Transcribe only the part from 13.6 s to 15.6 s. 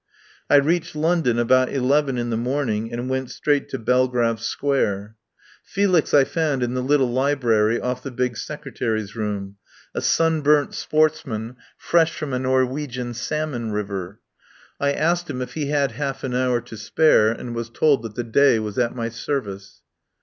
river. I asked him 9i THE POWER HOUSE if